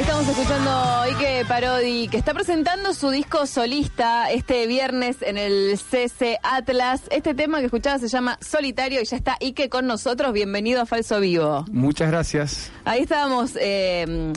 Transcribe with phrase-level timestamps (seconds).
[0.00, 0.70] Ahí estamos escuchando
[1.10, 7.02] Ike Parodi, que está presentando su disco solista este viernes en el CC Atlas.
[7.10, 10.32] Este tema que escuchaba se llama Solitario y ya está Ike con nosotros.
[10.32, 11.66] Bienvenido a Falso Vivo.
[11.70, 12.72] Muchas gracias.
[12.86, 14.32] Ahí estábamos, eh,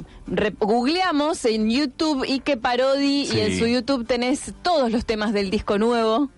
[0.60, 3.38] googleamos en YouTube Ike Parodi Sí.
[3.38, 6.30] y en su YouTube tenés todos los temas del disco nuevo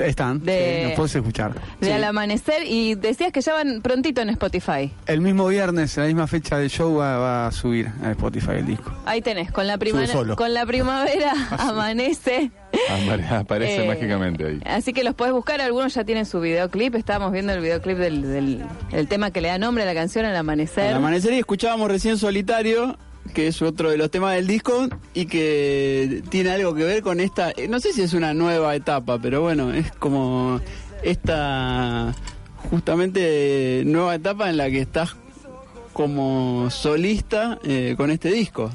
[0.00, 1.54] Están, De- sí, nos puedes escuchar.
[1.80, 1.92] de Sí.
[1.92, 4.90] Al Amanecer y decías que ya van prontito en Spotify.
[5.06, 8.52] El mismo viernes, en la misma fecha del show, va, va a subir a Spotify
[8.58, 8.92] el disco.
[9.06, 10.36] Ahí tenés, con la, prima- solo.
[10.36, 12.50] con la primavera amanece.
[12.88, 14.60] Apare- Aparece Eh, mágicamente ahí.
[14.64, 16.94] Así que los podés buscar, algunos ya tienen su videoclip.
[16.94, 20.24] Estábamos viendo el videoclip del, del- el tema que le da nombre a la canción,
[20.24, 20.88] Al Amanecer.
[20.88, 22.96] Al amanecer y escuchábamos recién Solitario,
[23.34, 27.20] que es otro de los temas del disco y que tiene algo que ver con
[27.20, 30.60] esta, eh, no sé si es una nueva etapa, pero bueno, es como
[31.02, 32.14] esta
[32.70, 35.16] justamente nueva etapa en la que estás
[35.92, 38.70] como solista eh, con este disco.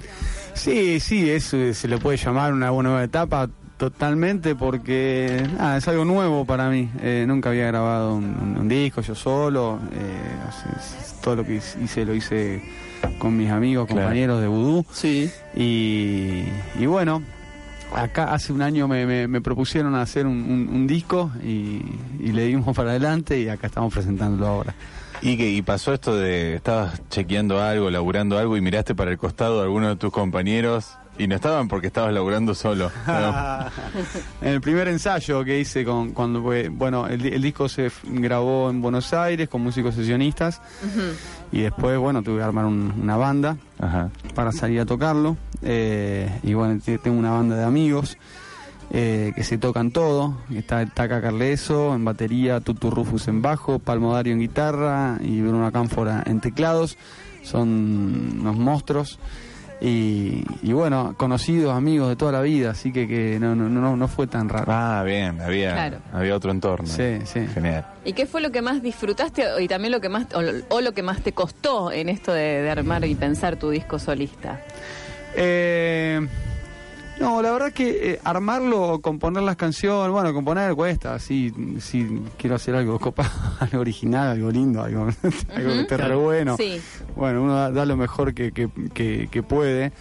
[0.54, 5.44] Sí, sí, es, eh, se le puede llamar una nueva etapa totalmente porque
[5.78, 6.90] es algo nuevo para mí.
[7.02, 9.80] Eh, nunca había grabado un, disco yo solo.
[11.22, 12.62] todo lo que hice lo hice
[13.20, 14.02] con mis amigos, Claro.
[14.04, 14.86] compañeros de Vudú.
[14.92, 15.30] Sí.
[15.56, 16.44] Y,
[16.80, 17.22] y bueno,
[17.96, 21.82] acá hace un año me, me- me propusieron hacer un, un- un disco y,
[22.20, 24.74] y le dimos para adelante y acá estamos presentándolo ahora.
[25.22, 29.18] Y que y pasó esto de estabas chequeando algo, laburando algo y miraste para el
[29.18, 32.92] costado a alguno de tus compañeros y no estaban porque estabas laburando solo.
[33.08, 33.66] ¿no?
[34.42, 37.92] en el primer ensayo que hice con cuando fue, bueno, el, di- el disco se
[38.04, 40.62] grabó en Buenos Aires con músicos sesionistas
[41.52, 44.10] y después, bueno, tuve que armar un- una banda Ajá.
[44.36, 45.38] para salir a tocarlo.
[45.64, 48.18] eh, y bueno, tengo una banda de amigos
[48.92, 50.38] eh, que se tocan todo.
[50.54, 55.42] Está el Taca Carleso en batería, Tutu Rufus en bajo, Palmo Dario en guitarra y
[55.42, 56.98] Bruno Cánfora en teclados.
[57.44, 57.68] Son
[58.40, 59.20] unos monstruos.
[59.80, 63.96] Y, y bueno, conocidos, amigos de toda la vida, así que, que no, no, no,
[63.96, 64.66] no fue tan raro.
[64.70, 65.98] Ah, bien, había, Claro.
[66.12, 66.88] había otro entorno.
[66.88, 67.46] Sí, sí.
[67.54, 67.86] Genial.
[68.04, 70.82] ¿Y qué fue lo que más disfrutaste y también lo que más o lo, o
[70.82, 74.60] lo que más te costó en esto de, de armar y pensar tu disco solista?
[75.36, 76.28] Eh,
[77.20, 82.56] no, la verdad que eh, armarlo, componer las canciones, bueno, componer cuesta, si, si quiero
[82.56, 85.04] hacer algo copa, algo original, algo lindo, algo,
[85.56, 86.56] algo que esté re bueno.
[86.58, 86.80] Sí.
[87.16, 89.92] Bueno, uno da, da lo mejor que, que, que- que puede.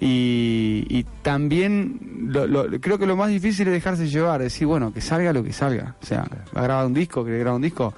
[0.00, 4.92] Y, y también lo- lo- creo que lo más difícil es dejarse llevar, decir, bueno,
[4.92, 5.96] que salga lo que salga.
[6.02, 6.24] O sea,
[6.56, 7.92] va a grabar un disco, que grabar un disco,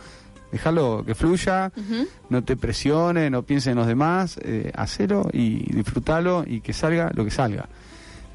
[0.50, 1.70] déjalo que fluya,
[2.30, 7.10] no te presiones, no pienses en los demás, eh, hacelo y disfrútalo y que salga
[7.14, 7.68] lo que salga.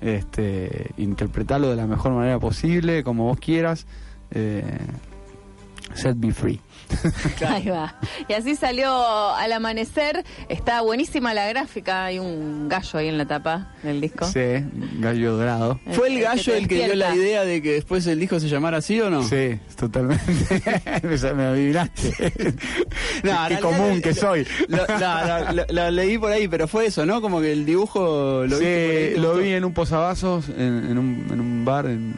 [0.01, 3.88] Este, interpretalo de la mejor manera posible, como vos quieras.
[4.31, 4.63] Eh,
[5.95, 6.59] set me free.
[7.47, 7.95] Ahí va.
[8.28, 8.91] Y así salió
[9.35, 10.23] al amanecer.
[10.50, 12.06] Está buenísima la gráfica.
[12.06, 14.25] Hay un gallo ahí en la tapa del disco.
[14.28, 14.39] Sí,
[15.00, 15.79] gallo dorado.
[15.94, 18.39] ¿Fue el que gallo te el que dio la idea de que después el disco
[18.39, 19.23] se llamara así o no?
[19.28, 20.23] Sí, totalmente.
[21.03, 22.33] me, me adivinaste.
[23.23, 24.45] No, Qué común que soy.
[24.67, 27.19] Lo, no, no, lo- lo leí por ahí, pero fue eso, ¿no?
[27.19, 30.97] Como que el dibujo lo Sí, por ahí, lo vi en un posavasos, en, en
[31.00, 32.13] un, en un bar en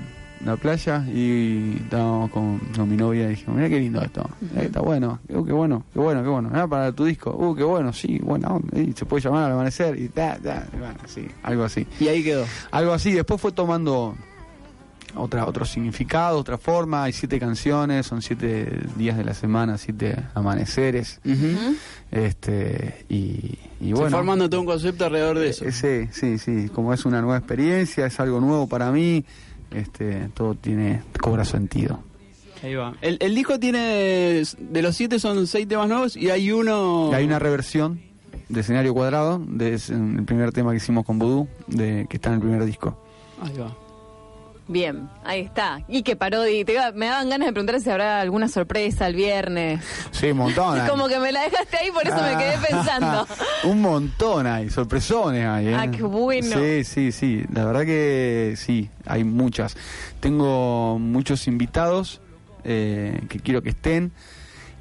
[0.45, 4.81] la playa y estábamos con, con mi novia y dijimos, mira qué lindo esto, está
[4.81, 8.19] bueno, uh, qué bueno, qué bueno, qué bueno, para tu disco, uh, qué bueno, sí,
[8.21, 11.87] bueno, y se puede llamar al amanecer y ta, ta, y bueno, sí, algo así.
[11.99, 12.45] Y ahí quedó.
[12.71, 14.15] Algo así, después fue tomando
[15.15, 20.15] otra, otro significado, otra forma, hay siete canciones, son siete días de la semana, siete
[20.35, 21.75] amaneceres, Ujú.
[22.11, 24.11] este, y, y bueno.
[24.15, 25.65] formando todo un concepto alrededor de eso.
[25.65, 29.25] Eh, Sí, sí, sí, como es una nueva experiencia, es algo nuevo para mí,
[29.71, 31.99] este, todo tiene, cobra sentido.
[32.63, 32.95] Ahí va.
[33.01, 37.09] El, el disco tiene, de los siete son seis temas nuevos y hay uno...
[37.11, 38.01] Y hay una reversión
[38.49, 42.29] de escenario cuadrado, de es el primer tema que hicimos con Voodoo, de, que está
[42.29, 42.97] en el primer disco.
[43.41, 43.75] Ahí va.
[44.69, 45.79] Bien, ahí está.
[45.87, 46.65] Y que parodi.
[46.65, 49.81] Te iba- me daban ganas de preguntar si habrá alguna sorpresa el viernes.
[50.11, 50.79] Sí, un montón.
[50.81, 50.89] hay.
[50.89, 53.25] Como que me la dejaste ahí, por eso me quedé pensando.
[53.63, 55.67] un montón hay, sorpresones hay.
[55.69, 55.75] ¿eh?
[55.77, 56.57] Ah, qué bueno.
[56.57, 59.77] Sí, sí, sí, la verdad que sí, hay muchas.
[60.19, 62.19] Tengo muchos invitados
[62.65, 64.11] eh, que quiero que estén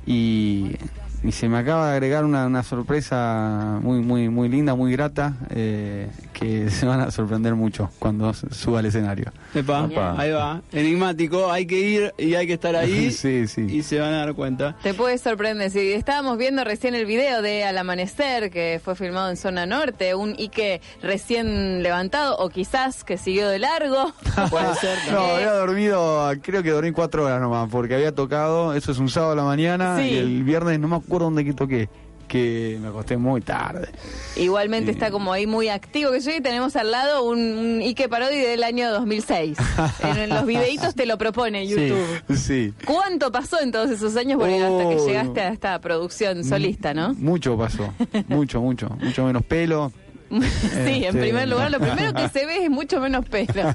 [0.04, 0.76] y,
[1.22, 5.34] y se me acaba de agregar una, una sorpresa muy, muy, muy linda, muy grata,
[5.50, 6.08] eh,
[6.38, 9.32] que se van a sorprender mucho cuando suba al escenario.
[9.54, 10.14] Epa, Opa.
[10.20, 10.60] ahí va.
[10.70, 13.62] Enigmático, hay que ir y hay que estar ahí Sí, sí.
[13.62, 14.76] y se van a dar cuenta.
[14.82, 15.70] Te puede sorprender.
[15.70, 20.14] Si estábamos viendo recién el video de Al Amanecer, que fue filmado en Zona Norte,
[20.14, 24.12] un Ike recién levantado, o quizás que siguió de largo.
[24.50, 24.98] Puede ser.
[25.10, 29.08] No, había dormido, creo que dormí cuatro horas nomás, porque había tocado, eso es un
[29.08, 30.10] sábado a la mañana, Sí.
[30.10, 31.88] y el viernes no me acuerdo dónde que toqué.
[32.36, 33.88] Que me acosté muy tarde.
[34.36, 38.08] Igualmente está como ahí muy activo que yo y tenemos al lado un, un Ike
[38.08, 39.58] Parodi del año 2006.
[40.02, 42.22] en los videitos te lo propone YouTube.
[42.36, 42.74] Sí.
[42.84, 47.14] ¿Cuánto pasó en todos esos años bueno, hasta que llegaste a esta producción solista, no?
[47.14, 47.92] Mucho pasó,
[48.28, 49.92] mucho, mucho, mucho menos pelo.
[50.30, 53.74] sí, en Este- primer lugar, lo primero que se ve es mucho menos pelo.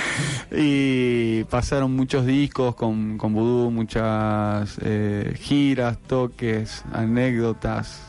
[0.52, 8.02] y pasaron muchos discos con, con Voodoo, muchas eh, giras, toques, anécdotas,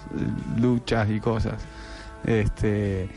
[0.57, 1.61] luchas y cosas.
[2.25, 3.07] Este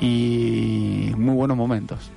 [0.00, 2.10] y muy buenos momentos,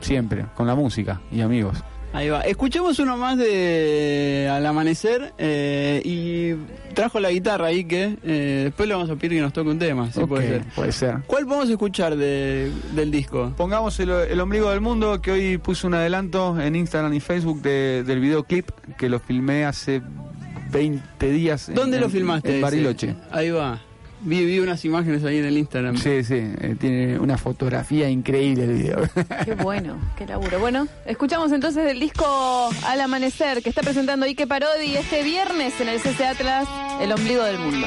[0.00, 1.82] siempre, con la música y amigos.
[2.16, 2.40] Ahí va.
[2.40, 6.54] Escuchemos uno más de Al Amanecer eh, y
[6.94, 9.78] trajo la guitarra ahí que eh, después le vamos a pedir que nos toque un
[9.78, 10.64] tema, si puede ser.
[10.74, 11.16] puede ser.
[11.26, 13.52] ¿Cuál podemos escuchar de- del disco?
[13.56, 17.60] Pongamos el, el ombligo del mundo, que hoy puse un adelanto en Instagram y Facebook
[17.60, 20.00] de- del videoclip, que lo filmé hace
[20.72, 21.68] 20 días.
[21.68, 22.48] en- ¿Dónde lo filmaste?
[22.48, 22.62] En ese?
[22.62, 23.14] Bariloche.
[23.30, 23.78] Ahí va.
[24.20, 25.96] Vi, vi unas imágenes ahí en el Instagram.
[25.96, 29.08] Sí, sí, eh, tiene una fotografía increíble el video.
[29.44, 30.58] Qué bueno, qué laburo.
[30.58, 35.88] Bueno, escuchamos entonces del disco Al Amanecer que está presentando Ike Parodi este viernes en
[35.88, 36.66] el CC Atlas,
[37.00, 37.86] El Ombligo del Mundo.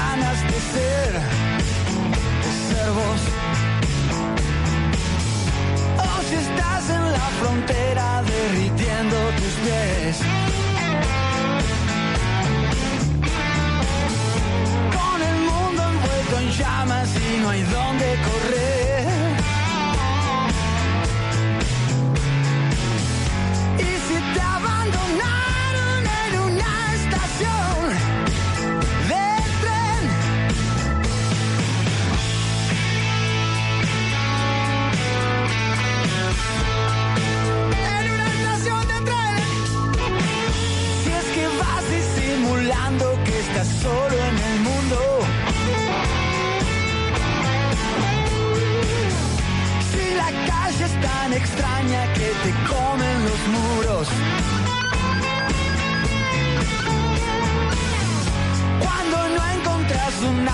[0.00, 1.12] Ganas de ser,
[2.44, 2.88] de ser.
[6.08, 10.16] O si estás en la frontera derritiendo tus pies.
[14.96, 18.69] Con el mundo envuelto en llamas y no hay dónde correr.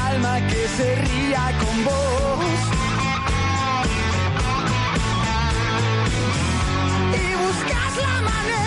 [0.09, 2.61] Alma que se ría con vos.
[7.23, 8.66] Y buscas la manera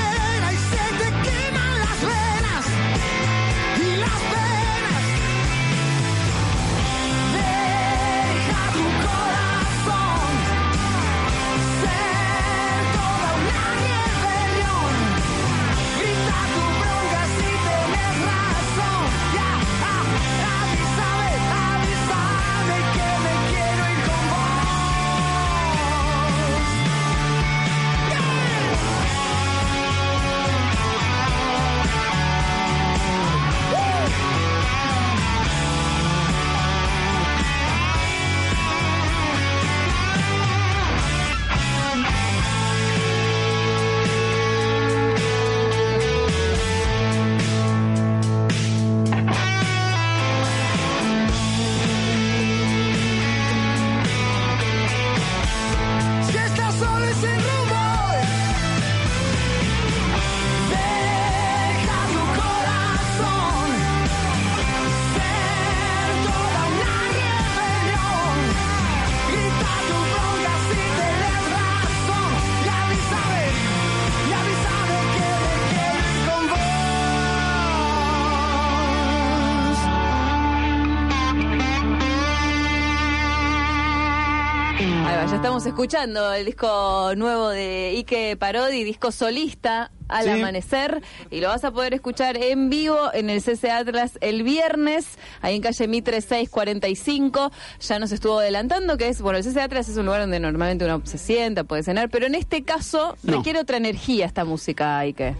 [85.59, 90.29] estamos escuchando el disco nuevo de Ike Parodi, disco solista al Sí.
[90.29, 95.17] amanecer, y lo vas a poder escuchar en vivo en el CC Atlas el viernes,
[95.41, 97.51] ahí en calle Mitre 645.
[97.81, 100.85] Ya nos estuvo adelantando que es, bueno, el CC Atlas es un lugar donde normalmente
[100.85, 103.35] uno se sienta, puede cenar, pero en este caso No.
[103.37, 105.35] requiere otra energía esta música, Ike.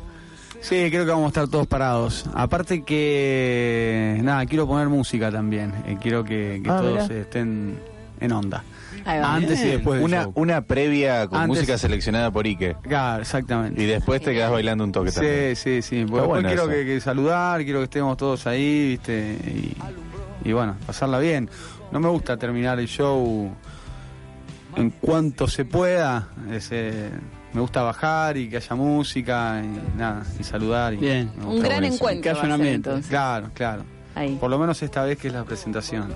[0.60, 2.26] Sí, creo que vamos a estar todos parados.
[2.34, 5.74] Aparte que, nada, quiero poner música también.
[5.88, 7.22] Eh, quiero que, que Ah, todos mirá.
[7.22, 7.80] estén
[8.20, 8.66] en onda.
[9.06, 10.32] Antes y después del Una, show.
[10.36, 12.76] una previa con Antes- música seleccionada por Ike.
[12.84, 13.82] Claro, exactamente.
[13.82, 15.56] Y después te quedas bailando un toque también.
[15.56, 15.96] Sí, sí, sí.
[16.06, 16.72] Porque después bueno quiero eso.
[16.72, 19.38] que, que saludar, quiero que estemos todos ahí, ¿viste?
[20.44, 21.50] Y, y bueno, pasarla bien.
[21.92, 23.52] No me gusta terminar el show
[24.76, 26.30] en cuanto se pueda.
[26.52, 27.10] Ese,
[27.54, 30.94] me gusta bajar y que haya música y nada, y saludar.
[30.94, 31.32] Y Bien.
[31.38, 31.96] me Un gran buenísimo.
[32.10, 32.22] encuentro.
[32.24, 32.90] Que haya va a un ser, ambiente.
[32.90, 33.10] entonces.
[33.10, 33.84] Claro, claro.
[34.16, 36.14] Ahí, Por lo menos esta vez que es la presentación.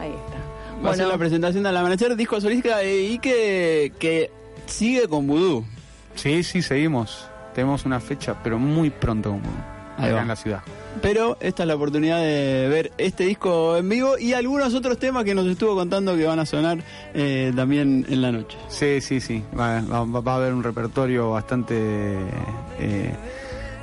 [0.00, 0.41] ahí está.
[0.84, 4.30] Va a ser la presentación del amanecer, disco solista eh, y que, que
[4.66, 5.64] sigue con vudú.
[6.14, 7.26] Sí, sí, seguimos.
[7.54, 9.42] Tenemos una fecha, pero muy pronto como
[9.98, 10.60] Ahí acá en la ciudad.
[11.00, 15.24] Pero esta es la oportunidad de ver este disco en vivo y algunos otros temas
[15.24, 16.78] que nos estuvo contando que van a sonar
[17.14, 18.56] eh, también en la noche.
[18.68, 19.42] Sí, sí, sí.
[19.58, 21.74] Va, va- va a haber un repertorio bastante.
[22.78, 23.14] eh,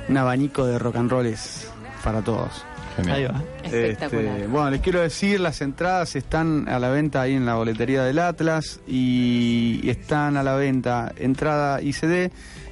[0.08, 1.68] un abanico de rock and rolls
[2.02, 2.64] para todos.
[3.04, 3.16] Genial.
[3.16, 3.42] Ahí va.
[3.64, 4.36] Espectacular.
[4.36, 8.02] Este, bueno, les quiero decir, las entradas están a la venta ahí en la boletería
[8.04, 12.30] del Atlas y, están a la venta entrada y CD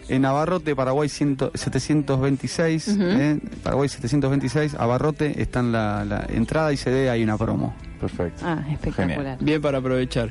[0.09, 3.03] en Abarrote, Paraguay 100 726, Ujú.
[3.03, 7.75] eh, Paraguay 726, Abarrote, están la, la entrada y CD, hay una promo.
[8.01, 8.43] Perfecto.
[8.47, 9.17] Ah, espectacular.
[9.19, 9.39] Genial.
[9.41, 10.31] Bien para aprovechar.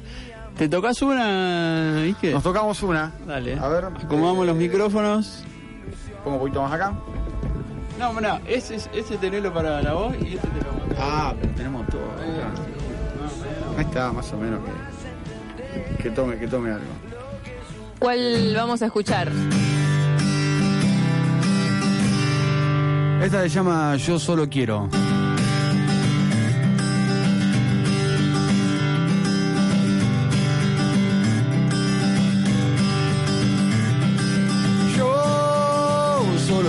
[0.57, 2.31] ¿Te tocas una, Ike?
[2.31, 3.11] Nos tocamos una.
[3.27, 3.59] Dale.
[3.59, 5.43] A ver, Acomodamos eh, los micrófonos.
[6.23, 6.93] Pongo un poquito más acá.
[7.97, 10.95] No, no, ese, es- ese tenelo para la voz y este te lo mando.
[10.99, 12.01] Ah, pero tenemos todo.
[13.77, 14.59] Ahí está, más o menos
[15.97, 16.85] que, que tome, que tome algo.
[17.99, 19.31] ¿Cuál vamos a escuchar?
[23.21, 24.89] Esta se llama Yo solo quiero.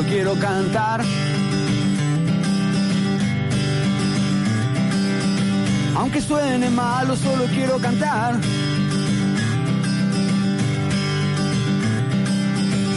[0.09, 1.05] Quiero cantar.
[5.97, 8.37] Aunque suene malo, solo quiero cantar.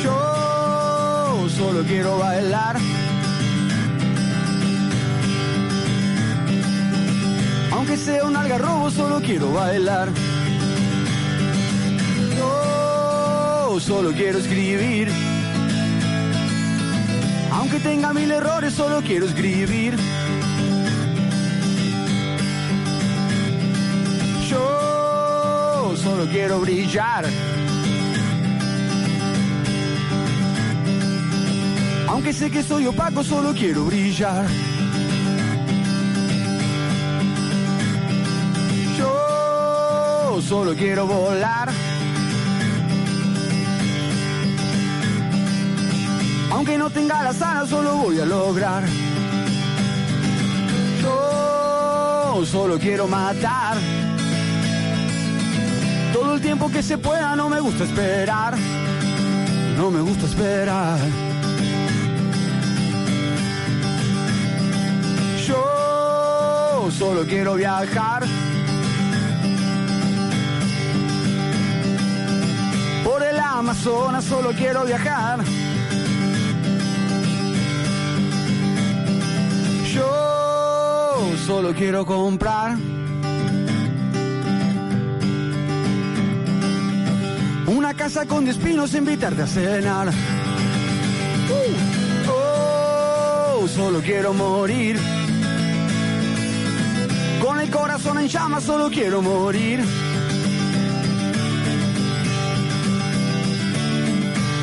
[0.03, 2.77] Yo solo quiero bailar.
[7.71, 10.09] Aunque sea un algarrobo, solo quiero bailar.
[12.37, 15.30] Yo solo quiero escribir.
[17.61, 19.95] Aunque tenga mil errores, solo quiero escribir.
[24.49, 27.23] Yo solo quiero brillar.
[32.07, 34.47] Aunque sé que soy opaco, solo quiero brillar.
[38.97, 41.69] Yo solo quiero volar.
[46.61, 48.83] Aunque no tenga las alas, solo voy a lograr.
[51.01, 53.77] Yo solo quiero matar.
[56.13, 58.55] Todo el tiempo que se pueda, no me gusta esperar.
[59.75, 60.99] No me gusta esperar.
[65.47, 68.23] Yo solo quiero viajar.
[73.03, 75.39] Por el Amazonas solo quiero viajar.
[81.51, 82.77] Solo quiero comprar.
[87.67, 90.07] Una casa con diez pinos, invitarte a cenar.
[90.07, 90.11] Uh,
[92.31, 94.97] oh, solo quiero morir.
[97.45, 99.81] Con el corazón en llamas, solo quiero morir.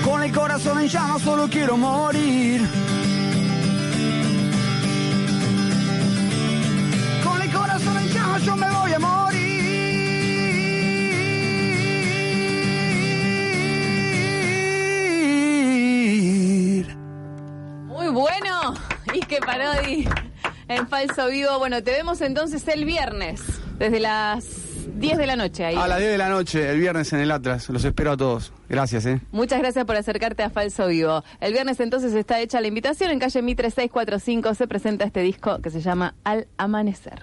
[0.06, 2.87] Con el corazón en llamas, solo quiero morir.
[19.40, 20.08] Parodi
[20.68, 21.58] en falso vivo.
[21.58, 23.40] Bueno, te vemos entonces el viernes,
[23.78, 24.44] desde las
[24.98, 25.76] 10 de la noche ahí.
[25.76, 27.68] A las 10 de la noche, el viernes en el Atlas.
[27.68, 28.52] Los espero a todos.
[28.68, 29.20] Gracias, ¿eh?
[29.32, 31.24] Muchas gracias por acercarte a Falso Vivo.
[31.40, 33.10] El viernes entonces está hecha la invitación.
[33.10, 37.16] En calle Mi 3645 se presenta este disco que se llama Al Amanecer.